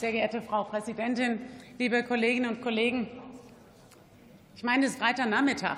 Sehr 0.00 0.12
geehrte 0.12 0.40
Frau 0.40 0.64
Präsidentin, 0.64 1.42
liebe 1.78 2.02
Kolleginnen 2.02 2.48
und 2.48 2.62
Kollegen! 2.62 3.06
Ich 4.56 4.62
meine, 4.62 4.86
es 4.86 4.92
ist 4.92 4.98
Freitagnachmittag. 4.98 5.76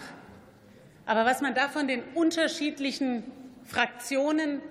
Aber 1.06 1.26
was 1.26 1.40
man 1.40 1.56
da 1.56 1.68
von 1.68 1.88
den 1.88 2.04
unterschiedlichen 2.14 3.24
Fraktionen 3.64 4.62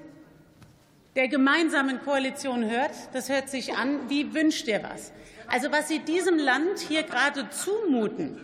der 1.18 1.27
gemeinsamen 1.27 2.01
Koalition 2.01 2.64
hört, 2.64 2.93
das 3.11 3.27
hört 3.27 3.50
sich 3.50 3.75
an, 3.75 4.09
wie 4.09 4.33
wünscht 4.33 4.69
ihr 4.69 4.83
was? 4.83 5.11
Also 5.47 5.70
was 5.70 5.89
Sie 5.89 5.99
diesem 5.99 6.38
Land 6.38 6.79
hier 6.79 7.04
gerade 7.04 7.49
zumuten, 7.49 8.39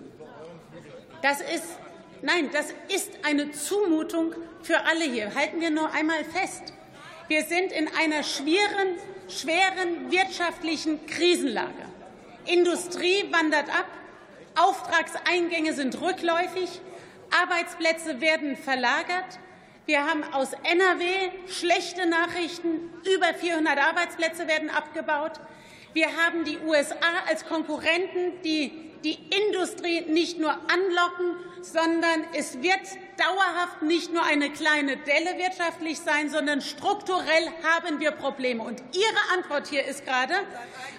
das 1.21 1.39
ist, 1.39 1.79
nein, 2.21 2.49
das 2.51 2.73
ist 2.93 3.11
eine 3.23 3.51
Zumutung 3.51 4.35
für 4.61 4.83
alle 4.83 5.05
hier. 5.05 5.33
Halten 5.33 5.61
wir 5.61 5.69
nur 5.69 5.89
einmal 5.93 6.25
fest. 6.25 6.73
Wir 7.29 7.43
sind 7.43 7.71
in 7.71 7.87
einer 7.97 8.23
schweren, 8.23 8.97
schweren 9.29 10.11
wirtschaftlichen 10.11 11.05
Krisenlage. 11.05 11.85
Industrie 12.45 13.25
wandert 13.31 13.69
ab, 13.69 13.87
Auftragseingänge 14.55 15.73
sind 15.73 15.99
rückläufig, 16.01 16.81
Arbeitsplätze 17.41 18.21
werden 18.21 18.55
verlagert. 18.55 19.39
Wir 19.85 20.05
haben 20.05 20.23
aus 20.33 20.53
NRW 20.53 21.05
schlechte 21.47 22.07
Nachrichten. 22.07 22.89
Über 23.15 23.33
400 23.33 23.77
Arbeitsplätze 23.77 24.47
werden 24.47 24.69
abgebaut. 24.69 25.33
Wir 25.93 26.07
haben 26.07 26.43
die 26.43 26.57
USA 26.59 26.95
als 27.27 27.45
Konkurrenten, 27.45 28.41
die 28.43 28.71
die 29.03 29.17
Industrie 29.47 30.01
nicht 30.01 30.39
nur 30.39 30.51
anlocken, 30.51 31.35
sondern 31.61 32.23
es 32.33 32.61
wird 32.61 32.79
dauerhaft 33.17 33.81
nicht 33.81 34.13
nur 34.13 34.23
eine 34.23 34.49
kleine 34.51 34.97
Delle 34.97 35.37
wirtschaftlich 35.37 35.99
sein, 35.99 36.29
sondern 36.29 36.61
strukturell 36.61 37.51
haben 37.63 37.99
wir 37.99 38.11
Probleme. 38.11 38.63
Und 38.63 38.81
Ihre 38.93 39.37
Antwort 39.37 39.67
hier 39.67 39.85
ist 39.85 40.05
gerade, 40.05 40.33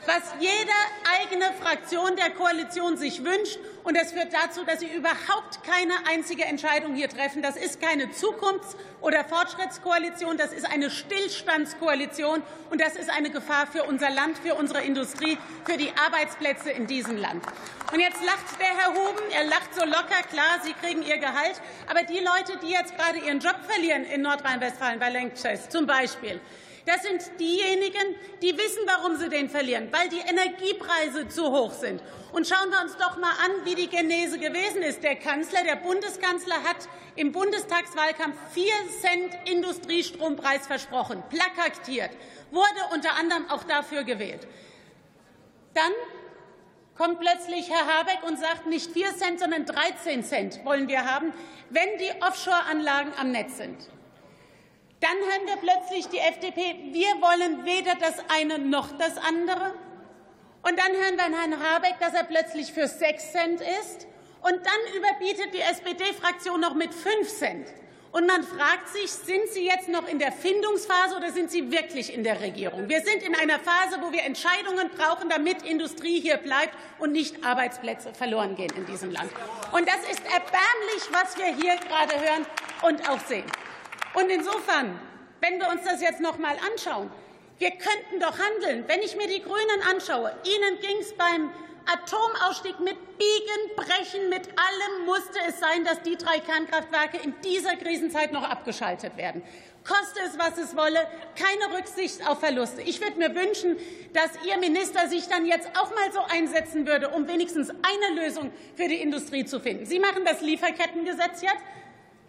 was 0.06 0.22
jede 0.40 0.72
eigene 1.20 1.52
Fraktion 1.60 2.16
der 2.16 2.30
Koalition 2.30 2.96
sich 2.96 3.24
wünscht. 3.24 3.58
Und 3.84 3.96
das 3.96 4.12
führt 4.12 4.32
dazu, 4.32 4.64
dass 4.64 4.80
Sie 4.80 4.88
überhaupt 4.88 5.62
keine 5.64 5.94
einzige 6.08 6.44
Entscheidung 6.44 6.94
hier 6.94 7.08
treffen. 7.08 7.42
Das 7.42 7.56
ist 7.56 7.80
keine 7.80 8.10
Zukunfts- 8.10 8.76
oder 9.00 9.24
Fortschrittskoalition. 9.24 10.36
Das 10.36 10.52
ist 10.52 10.70
eine 10.70 10.90
Stillstandskoalition. 10.90 12.42
Und 12.70 12.80
das 12.80 12.96
ist 12.96 13.10
eine 13.10 13.30
Gefahr 13.30 13.66
für 13.66 13.84
unser 13.84 14.10
Land, 14.10 14.38
für 14.38 14.54
unsere 14.54 14.82
Industrie, 14.82 15.38
für 15.64 15.76
die 15.76 15.90
Arbeitsplätze 15.96 16.70
in 16.70 16.86
diesem 16.86 17.16
Land. 17.16 17.44
Und 17.92 18.00
jetzt 18.00 18.22
lacht 18.22 18.60
der 18.60 18.66
Herr 18.66 18.94
Huben. 18.94 19.30
Er 19.30 19.44
lacht 19.44 19.74
so 19.74 19.84
locker. 19.84 20.22
Klar, 20.30 20.60
Sie 20.62 20.74
kriegen 20.74 21.02
Ihr 21.02 21.18
Gehalt. 21.18 21.60
Aber 21.88 22.02
die 22.02 22.18
Leute, 22.18 22.58
die 22.62 22.70
jetzt 22.70 22.96
gerade 22.96 23.18
ihren 23.18 23.40
Job 23.40 23.56
verlieren 23.66 24.04
in 24.04 24.22
Nordrhein-Westfalen 24.22 24.98
bei 24.98 25.08
Lanxess 25.08 25.70
zum 25.70 25.86
Beispiel, 25.86 26.40
das 26.88 27.02
sind 27.02 27.38
diejenigen, 27.38 28.16
die 28.40 28.56
wissen, 28.56 28.80
warum 28.86 29.16
sie 29.16 29.28
den 29.28 29.50
verlieren, 29.50 29.88
weil 29.92 30.08
die 30.08 30.20
Energiepreise 30.20 31.28
zu 31.28 31.52
hoch 31.52 31.74
sind. 31.74 32.02
Und 32.32 32.46
schauen 32.46 32.70
wir 32.70 32.80
uns 32.80 32.96
doch 32.96 33.18
mal 33.18 33.32
an, 33.44 33.64
wie 33.64 33.74
die 33.74 33.88
Genese 33.88 34.38
gewesen 34.38 34.82
ist. 34.82 35.02
Der 35.02 35.16
Kanzler, 35.16 35.64
der 35.64 35.76
Bundeskanzler 35.76 36.62
hat 36.64 36.88
im 37.14 37.32
Bundestagswahlkampf 37.32 38.36
4 38.54 38.64
Cent 39.02 39.50
Industriestrompreis 39.50 40.66
versprochen, 40.66 41.22
plakatiert, 41.28 42.10
wurde 42.50 42.94
unter 42.94 43.16
anderem 43.16 43.50
auch 43.50 43.64
dafür 43.64 44.04
gewählt. 44.04 44.46
Dann 45.74 45.92
kommt 46.98 47.20
plötzlich 47.20 47.70
Herr 47.70 47.86
Habeck 47.86 48.24
und 48.26 48.38
sagt, 48.38 48.66
nicht 48.66 48.90
4 48.90 49.16
Cent, 49.16 49.40
sondern 49.40 49.64
13 49.64 50.24
Cent 50.24 50.64
wollen 50.64 50.88
wir 50.88 51.04
haben, 51.04 51.32
wenn 51.70 51.88
die 51.98 52.10
Offshore-Anlagen 52.22 53.12
am 53.18 53.30
Netz 53.30 53.56
sind. 53.56 53.88
Dann 55.00 55.16
hören 55.16 55.46
wir 55.46 55.56
plötzlich 55.56 56.08
die 56.08 56.18
FDP, 56.18 56.90
wir 56.92 57.22
wollen 57.22 57.64
weder 57.64 57.94
das 57.94 58.16
eine 58.36 58.58
noch 58.58 58.98
das 58.98 59.16
andere. 59.16 59.74
Und 60.62 60.76
dann 60.76 60.92
hören 60.92 61.16
wir 61.16 61.38
Herrn 61.38 61.62
Habeck, 61.62 62.00
dass 62.00 62.14
er 62.14 62.24
plötzlich 62.24 62.72
für 62.72 62.88
6 62.88 63.32
Cent 63.32 63.60
ist. 63.60 64.08
Und 64.42 64.54
dann 64.54 64.96
überbietet 64.96 65.54
die 65.54 65.60
SPD-Fraktion 65.60 66.60
noch 66.60 66.74
mit 66.74 66.92
5 66.92 67.28
Cent. 67.28 67.68
Und 68.10 68.26
man 68.26 68.42
fragt 68.42 68.88
sich, 68.88 69.10
sind 69.10 69.48
Sie 69.50 69.66
jetzt 69.66 69.88
noch 69.88 70.08
in 70.08 70.18
der 70.18 70.32
Findungsphase 70.32 71.16
oder 71.16 71.30
sind 71.30 71.50
Sie 71.50 71.70
wirklich 71.70 72.12
in 72.12 72.24
der 72.24 72.40
Regierung? 72.40 72.88
Wir 72.88 73.02
sind 73.02 73.22
in 73.22 73.34
einer 73.34 73.58
Phase, 73.58 73.98
wo 74.00 74.12
wir 74.12 74.22
Entscheidungen 74.22 74.88
brauchen, 74.96 75.28
damit 75.28 75.62
Industrie 75.62 76.18
hier 76.20 76.38
bleibt 76.38 76.74
und 76.98 77.12
nicht 77.12 77.44
Arbeitsplätze 77.44 78.14
verloren 78.14 78.56
gehen 78.56 78.72
in 78.76 78.86
diesem 78.86 79.10
Land. 79.10 79.30
Und 79.72 79.86
das 79.86 80.00
ist 80.10 80.22
erbärmlich, 80.24 81.02
was 81.12 81.36
wir 81.36 81.54
hier 81.54 81.76
gerade 81.86 82.14
hören 82.18 82.46
und 82.82 83.08
auch 83.10 83.20
sehen. 83.26 83.44
Und 84.14 84.30
insofern, 84.30 84.98
wenn 85.40 85.60
wir 85.60 85.68
uns 85.68 85.82
das 85.84 86.00
jetzt 86.00 86.20
noch 86.20 86.38
mal 86.38 86.56
anschauen, 86.72 87.10
wir 87.58 87.70
könnten 87.72 88.20
doch 88.20 88.38
handeln. 88.38 88.84
Wenn 88.86 89.00
ich 89.00 89.16
mir 89.16 89.26
die 89.26 89.42
Grünen 89.42 89.82
anschaue, 89.90 90.34
ihnen 90.44 90.80
ging 90.80 90.96
es 91.00 91.12
beim 91.12 91.50
Atomausstieg 91.90 92.78
mit 92.80 92.96
Biegen, 93.16 93.76
Brechen, 93.76 94.28
mit 94.28 94.46
allem 94.48 95.06
musste 95.06 95.38
es 95.48 95.58
sein, 95.58 95.84
dass 95.84 96.02
die 96.02 96.16
drei 96.16 96.38
Kernkraftwerke 96.38 97.16
in 97.16 97.34
dieser 97.42 97.76
Krisenzeit 97.76 98.30
noch 98.30 98.42
abgeschaltet 98.42 99.16
werden. 99.16 99.42
Koste 99.84 100.20
es, 100.26 100.38
was 100.38 100.58
es 100.58 100.76
wolle, 100.76 101.06
keine 101.34 101.74
Rücksicht 101.78 102.28
auf 102.28 102.40
Verluste. 102.40 102.82
Ich 102.82 103.00
würde 103.00 103.16
mir 103.16 103.34
wünschen, 103.34 103.78
dass 104.12 104.30
Ihr 104.46 104.58
Minister 104.58 105.08
sich 105.08 105.28
dann 105.28 105.46
jetzt 105.46 105.70
auch 105.80 105.90
mal 105.94 106.12
so 106.12 106.20
einsetzen 106.28 106.86
würde, 106.86 107.08
um 107.08 107.26
wenigstens 107.26 107.70
eine 107.70 108.20
Lösung 108.20 108.52
für 108.76 108.86
die 108.88 109.00
Industrie 109.00 109.46
zu 109.46 109.58
finden. 109.58 109.86
Sie 109.86 109.98
machen 109.98 110.26
das 110.26 110.42
Lieferkettengesetz 110.42 111.40
jetzt 111.40 111.62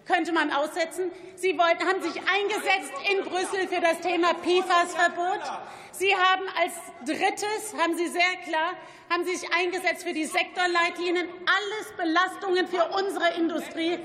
könnte 0.09 0.31
man 0.31 0.51
aussetzen. 0.51 1.11
Sie 1.35 1.57
wollten, 1.57 1.87
haben 1.87 2.01
sich 2.01 2.19
eingesetzt 2.21 2.93
in 3.11 3.23
Brüssel 3.23 3.67
für 3.67 3.79
das 3.79 3.99
Thema 4.01 4.33
PFAS-Verbot. 4.33 5.39
Sie 5.91 6.15
haben 6.15 6.45
als 6.59 6.73
drittes, 7.05 7.75
haben 7.77 7.95
Sie 7.95 8.07
sehr 8.07 8.35
klar, 8.47 8.73
haben 9.09 9.23
sich 9.23 9.41
eingesetzt 9.53 10.03
für 10.03 10.13
die 10.13 10.25
Sektorleitlinien. 10.25 11.27
Alles 11.27 11.93
Belastungen 11.95 12.67
für 12.67 12.85
unsere 12.97 13.33
Industrie, 13.35 13.99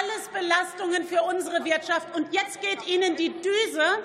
alles 0.00 0.28
Belastungen 0.32 1.04
für 1.04 1.22
unsere 1.22 1.64
Wirtschaft. 1.64 2.16
Und 2.16 2.32
jetzt 2.32 2.60
geht 2.62 2.86
Ihnen 2.86 3.16
die 3.16 3.30
Düse 3.30 3.98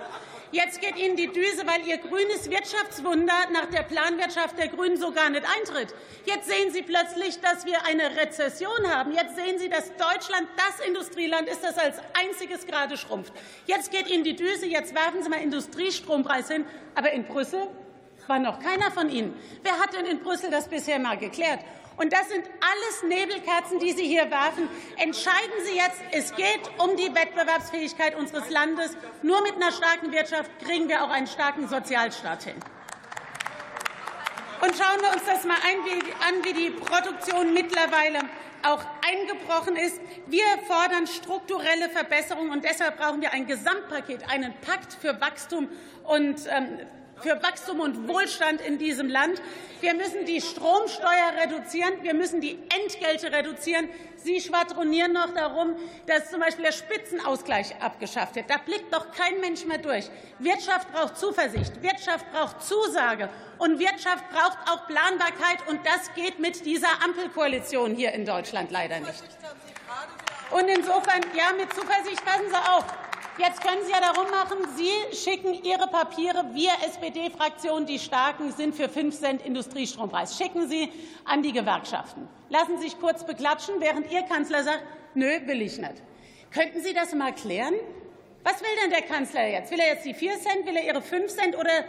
Jetzt 0.52 0.80
geht 0.80 0.96
Ihnen 0.98 1.18
die 1.18 1.28
Düse, 1.28 1.66
weil 1.66 1.86
Ihr 1.86 1.98
grünes 1.98 2.50
Wirtschaftswunder 2.50 3.34
nach 3.52 3.66
der 3.66 3.84
Planwirtschaft 3.84 4.58
der 4.58 4.70
Grünen 4.70 4.96
so 4.96 5.12
gar 5.12 5.30
nicht 5.30 5.44
eintritt. 5.58 5.94
Jetzt 6.26 6.48
sehen 6.48 6.72
Sie 6.72 6.84
plötzlich, 6.84 7.42
dass 7.42 7.66
wir 7.66 7.86
eine 7.86 8.16
Rezession 8.16 8.88
haben. 8.90 9.12
Jetzt 9.14 9.36
sehen 9.36 9.60
Sie, 9.60 9.68
dass 9.68 9.92
Deutschland 9.98 10.48
das 10.56 10.86
Industrieland 10.88 11.50
ist, 11.50 11.64
das 11.64 11.78
als 11.78 11.98
einziges 12.14 12.66
gerade 12.66 12.96
schrumpft. 12.96 13.34
Jetzt 13.66 13.92
geht 13.92 14.10
Ihnen 14.10 14.24
die 14.24 14.38
Düse. 14.38 14.68
Jetzt 14.68 14.96
werfen 14.96 15.22
Sie 15.22 15.30
mal 15.30 15.42
Industriestrompreis 15.42 16.50
hin. 16.50 16.66
Aber 16.96 17.12
in 17.12 17.26
Brüssel 17.26 17.68
war 18.28 18.40
noch 18.40 18.60
keiner 18.60 18.90
von 18.92 19.10
Ihnen. 19.10 19.34
Wer 19.64 19.74
hat 19.80 19.94
denn 19.94 20.06
in 20.06 20.20
Brüssel 20.20 20.50
das 20.50 20.70
bisher 20.70 20.98
mal 20.98 21.18
geklärt? 21.18 21.60
Und 21.98 22.14
das 22.14 22.30
sind 22.30 22.46
alles 22.46 23.04
Nebelkerzen, 23.04 23.80
die 23.80 23.92
Sie 23.92 24.06
hier 24.06 24.30
werfen. 24.30 24.70
Entscheiden 24.98 25.66
Sie 25.66 25.76
jetzt, 25.76 26.02
es 26.12 26.36
geht 26.36 26.62
um 26.78 26.96
die 26.96 27.14
Wettbewerbsfähigkeit 27.14 28.16
unseres 28.16 28.50
Landes. 28.52 28.96
Nur 29.24 29.42
mit 29.42 29.56
einer 29.56 29.72
starken 29.72 30.12
Wirtschaft 30.12 30.52
kriegen 30.64 30.88
wir 30.88 31.04
auch 31.04 31.10
einen 31.10 31.28
starken 31.28 31.68
Sozialstaat 31.68 32.44
hin. 32.44 32.56
Und 34.62 34.76
schauen 34.76 35.02
wir 35.02 35.12
uns 35.12 35.24
das 35.26 35.44
mal 35.44 35.56
an, 35.56 36.44
wie 36.44 36.54
die 36.54 36.70
Produktion 36.70 37.54
mittlerweile 37.54 38.20
auch 38.64 38.84
eingebrochen 39.08 39.76
ist. 39.76 40.00
Wir 40.28 40.46
fordern 40.68 41.08
strukturelle 41.08 41.90
Verbesserungen, 41.90 42.52
und 42.52 42.64
deshalb 42.64 42.98
brauchen 42.98 43.22
wir 43.22 43.34
ein 43.34 43.48
Gesamtpaket, 43.48 44.30
einen 44.30 44.54
Pakt 44.62 44.94
für 44.94 45.20
Wachstum 45.22 45.70
und 46.04 46.42
ähm, 46.50 46.80
für 47.22 47.42
Wachstum 47.42 47.80
und 47.80 48.08
Wohlstand 48.08 48.62
in 48.62 48.78
diesem 48.78 49.10
Land. 49.10 49.42
Wir 49.82 49.94
müssen 49.94 50.26
die 50.26 50.42
Stromsteuer 50.42 51.34
reduzieren. 51.42 51.94
Wir 52.02 52.14
müssen 52.14 52.42
die 52.42 52.58
Entgelte 52.82 53.32
reduzieren. 53.32 53.90
Sie 54.18 54.42
schwadronieren 54.42 55.14
noch 55.14 55.34
darum, 55.34 55.76
dass 56.08 56.32
zum 56.32 56.40
Beispiel 56.40 56.66
der 56.66 56.72
Spitzenausgleich 56.72 57.76
abgeschafft 57.82 58.36
wird. 58.36 58.50
Da 58.50 58.58
blickt 58.58 58.94
doch 58.94 59.12
kein 59.12 59.40
Mensch 59.40 59.66
mehr 59.66 59.78
durch. 59.78 60.10
Wirtschaft 60.40 60.92
braucht 60.92 61.18
Zuversicht. 61.18 61.82
Wirtschaft 61.82 62.32
braucht 62.32 62.64
Zusage. 62.64 63.30
Und 63.58 63.80
Wirtschaft 63.80 64.30
braucht 64.30 64.58
auch 64.70 64.88
Planbarkeit. 64.88 65.68
Und 65.68 65.86
das 65.86 66.14
geht 66.16 66.40
mit 66.40 66.66
dieser 66.66 67.04
Ampelkoalition 67.04 67.96
hier 67.96 68.12
in 68.14 68.26
Deutschland 68.26 68.72
leider 68.72 69.00
nicht. 69.00 69.24
Und 70.50 70.68
insofern, 70.68 71.22
ja, 71.36 71.54
mit 71.58 71.74
Zuversicht 71.74 72.24
passen 72.26 72.50
Sie 72.50 72.72
auf. 72.72 72.86
Jetzt 73.40 73.62
können 73.62 73.84
Sie 73.86 73.92
ja 73.92 74.00
darum 74.00 74.32
machen, 74.32 74.58
Sie 74.76 75.16
schicken 75.16 75.54
Ihre 75.64 75.88
Papiere, 75.88 76.44
wir 76.54 76.72
SPD-Fraktion, 76.88 77.86
die 77.86 78.00
Starken, 78.00 78.52
sind 78.52 78.74
für 78.74 78.90
5 78.90 79.16
Cent 79.16 79.46
Industriestrompreis. 79.46 80.36
Schicken 80.36 80.68
Sie 80.68 80.92
an 81.24 81.44
die 81.44 81.52
Gewerkschaften. 81.52 82.28
Lassen 82.50 82.78
Sie 82.78 82.86
sich 82.86 83.00
kurz 83.00 83.24
beklatschen, 83.24 83.76
während 83.80 84.12
Ihr 84.12 84.24
Kanzler 84.24 84.64
sagt, 84.64 84.84
nö, 85.14 85.28
will 85.46 85.62
ich 85.62 85.78
nicht. 85.78 86.02
Könnten 86.52 86.82
Sie 86.82 86.96
das 86.96 87.14
mal 87.14 87.32
klären? 87.32 87.76
Was 88.44 88.60
will 88.62 88.70
denn 88.82 88.90
der 88.90 89.04
Kanzler 89.04 89.46
jetzt? 89.48 89.72
Will 89.72 89.80
er 89.82 89.94
jetzt 89.94 90.06
die 90.06 90.16
4 90.16 90.40
Cent, 90.40 90.66
will 90.66 90.76
er 90.76 90.86
Ihre 90.86 91.04
5 91.04 91.32
Cent 91.32 91.56
oder 91.56 91.84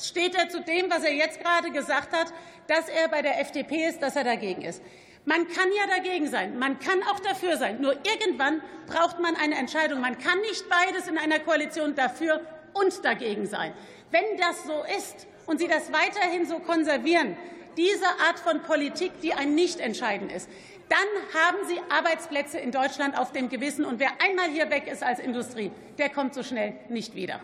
steht 0.00 0.36
er 0.36 0.50
zu 0.50 0.60
dem, 0.60 0.88
was 0.88 1.02
er 1.02 1.14
jetzt 1.14 1.40
gerade 1.40 1.72
gesagt 1.72 2.12
hat, 2.12 2.32
dass 2.68 2.88
er 2.88 3.08
bei 3.08 3.22
der 3.22 3.40
FDP 3.40 3.88
ist, 3.88 4.00
dass 4.02 4.14
er 4.14 4.22
dagegen 4.22 4.62
ist? 4.62 4.80
Man 5.24 5.46
kann 5.48 5.68
ja 5.76 5.86
dagegen 5.96 6.28
sein, 6.28 6.58
man 6.58 6.80
kann 6.80 7.02
auch 7.04 7.20
dafür 7.20 7.56
sein. 7.56 7.80
Nur 7.80 7.92
irgendwann 7.92 8.60
braucht 8.86 9.20
man 9.20 9.36
eine 9.36 9.56
Entscheidung. 9.56 10.00
Man 10.00 10.18
kann 10.18 10.40
nicht 10.40 10.64
beides 10.68 11.06
in 11.06 11.16
einer 11.16 11.38
Koalition 11.38 11.94
dafür 11.94 12.40
und 12.72 13.04
dagegen 13.04 13.46
sein. 13.46 13.72
Wenn 14.10 14.36
das 14.38 14.64
so 14.64 14.82
ist 14.98 15.26
und 15.46 15.60
Sie 15.60 15.68
das 15.68 15.92
weiterhin 15.92 16.46
so 16.46 16.58
konservieren, 16.58 17.36
diese 17.76 18.06
Art 18.26 18.38
von 18.38 18.62
Politik, 18.62 19.12
die 19.22 19.32
ein 19.32 19.54
Nicht-Entscheiden 19.54 20.28
ist, 20.28 20.48
dann 20.88 21.40
haben 21.40 21.58
Sie 21.68 21.80
Arbeitsplätze 21.88 22.58
in 22.58 22.70
Deutschland 22.70 23.16
auf 23.16 23.32
dem 23.32 23.48
Gewissen. 23.48 23.84
Und 23.84 24.00
wer 24.00 24.10
einmal 24.20 24.50
hier 24.50 24.70
weg 24.70 24.88
ist 24.90 25.02
als 25.02 25.20
Industrie, 25.20 25.70
der 25.98 26.10
kommt 26.10 26.34
so 26.34 26.42
schnell 26.42 26.74
nicht 26.88 27.14
wieder. 27.14 27.40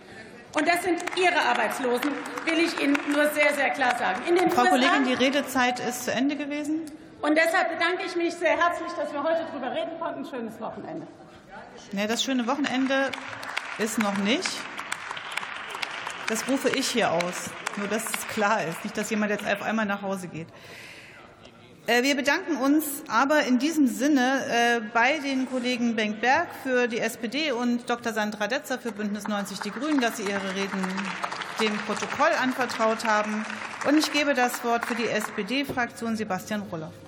Und 0.55 0.67
das 0.67 0.83
sind 0.83 0.99
Ihre 1.17 1.41
Arbeitslosen, 1.41 2.11
will 2.45 2.59
ich 2.59 2.81
Ihnen 2.83 2.99
nur 3.13 3.29
sehr, 3.31 3.55
sehr 3.55 3.71
klar 3.71 3.97
sagen. 3.97 4.21
Frau 4.51 4.65
Kollegin, 4.65 5.05
die 5.07 5.15
Redezeit 5.15 5.81
ist 5.81 6.05
zu 6.05 6.13
Ende 6.13 6.37
gewesen. 6.37 6.83
Und 7.21 7.37
deshalb 7.37 7.71
bedanke 7.71 8.05
ich 8.07 8.15
mich 8.15 8.35
sehr 8.35 8.57
herzlich, 8.57 8.93
dass 8.93 9.13
wir 9.13 9.23
heute 9.23 9.45
darüber 9.51 9.73
reden 9.73 9.99
konnten. 9.99 10.25
Schönes 10.25 10.61
Wochenende. 10.61 11.07
Nee, 11.93 12.07
das 12.07 12.23
schöne 12.23 12.47
Wochenende 12.47 13.11
ist 13.79 13.99
noch 13.99 14.17
nicht. 14.19 14.49
Das 16.29 16.47
rufe 16.49 16.69
ich 16.69 16.89
hier 16.89 17.11
aus. 17.11 17.51
Nur, 17.77 17.89
dass 17.89 18.05
es 18.05 18.29
klar 18.29 18.65
ist. 18.65 18.85
Nicht, 18.85 18.97
dass 18.97 19.11
jemand 19.11 19.31
jetzt 19.31 19.47
auf 19.47 19.63
einmal 19.63 19.87
nach 19.87 20.03
Hause 20.03 20.29
geht. 20.29 20.49
Äh, 21.87 22.03
wir 22.03 22.17
bedanken 22.17 22.57
uns 22.59 22.85
aber 23.09 23.45
in 23.45 23.59
diesem 23.59 23.87
Sinne 23.87 24.45
äh, 24.51 24.81
bei 24.93 25.19
den 25.19 25.49
Kollegen 25.49 25.97
Bengt 25.97 26.21
Berg 26.21 26.49
für 26.63 26.87
die 26.87 26.99
SPD 26.99 27.51
und 27.51 27.89
Dr. 27.89 28.13
Sandra 28.13 28.47
Detzer 28.47 28.79
für 28.79 28.93
Bündnis 28.93 29.27
90 29.27 29.61
Die 29.61 29.71
Grünen, 29.71 30.01
dass 30.01 30.19
sie 30.19 30.25
ihre 30.25 30.55
Reden 30.55 30.87
dem 31.61 31.77
Protokoll 31.79 32.31
anvertraut 32.41 33.05
haben. 33.05 33.45
Und 33.89 33.97
ich 33.97 34.13
gebe 34.13 34.35
das 34.35 34.63
Wort 34.65 34.85
für 34.85 34.95
die 34.95 35.09
SPD-Fraktion 35.09 36.17
Sebastian 36.17 36.63
Roloff. 36.71 37.08